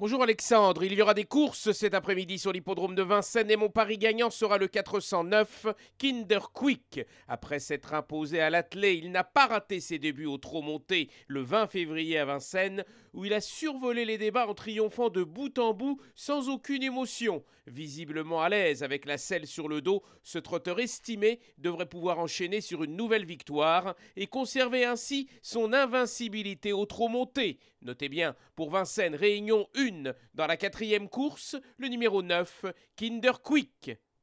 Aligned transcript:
Bonjour 0.00 0.24
Alexandre, 0.24 0.82
il 0.82 0.92
y 0.92 1.00
aura 1.00 1.14
des 1.14 1.22
courses 1.22 1.70
cet 1.70 1.94
après-midi 1.94 2.40
sur 2.40 2.52
l'hippodrome 2.52 2.96
de 2.96 3.02
Vincennes 3.04 3.52
et 3.52 3.56
mon 3.56 3.68
pari 3.68 3.96
gagnant 3.96 4.28
sera 4.28 4.58
le 4.58 4.66
409 4.66 5.68
Kinder 5.98 6.50
Quick. 6.52 7.02
Après 7.28 7.60
s'être 7.60 7.94
imposé 7.94 8.40
à 8.40 8.50
l'attelé, 8.50 8.94
il 8.94 9.12
n'a 9.12 9.22
pas 9.22 9.46
raté 9.46 9.78
ses 9.78 10.00
débuts 10.00 10.26
au 10.26 10.36
trot 10.36 10.62
monté 10.62 11.10
le 11.28 11.42
20 11.42 11.68
février 11.68 12.18
à 12.18 12.24
Vincennes 12.24 12.84
où 13.12 13.24
il 13.24 13.32
a 13.32 13.40
survolé 13.40 14.04
les 14.04 14.18
débats 14.18 14.48
en 14.48 14.54
triomphant 14.54 15.10
de 15.10 15.22
bout 15.22 15.60
en 15.60 15.74
bout 15.74 16.00
sans 16.16 16.48
aucune 16.48 16.82
émotion. 16.82 17.44
Visiblement 17.68 18.42
à 18.42 18.48
l'aise 18.48 18.82
avec 18.82 19.06
la 19.06 19.16
selle 19.16 19.46
sur 19.46 19.68
le 19.68 19.80
dos, 19.80 20.02
ce 20.24 20.38
trotteur 20.38 20.80
estimé 20.80 21.38
devrait 21.56 21.88
pouvoir 21.88 22.18
enchaîner 22.18 22.60
sur 22.60 22.82
une 22.82 22.96
nouvelle 22.96 23.24
victoire 23.24 23.94
et 24.16 24.26
conserver 24.26 24.84
ainsi 24.84 25.28
son 25.40 25.72
invincibilité 25.72 26.72
au 26.72 26.84
trot 26.84 27.08
monté. 27.08 27.60
Notez 27.80 28.08
bien, 28.08 28.34
pour 28.56 28.70
Vincennes, 28.70 29.14
Réunion 29.14 29.68
1 29.76 29.83
dans 30.34 30.46
la 30.46 30.56
quatrième 30.56 31.08
course, 31.08 31.56
le 31.76 31.88
numéro 31.88 32.22
9, 32.22 32.66
Kinder 32.96 33.42
Quick. 33.42 33.92